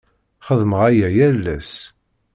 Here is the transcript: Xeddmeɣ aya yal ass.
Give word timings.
Xeddmeɣ 0.47 0.81
aya 0.89 1.07
yal 1.17 1.45
ass. 1.57 1.73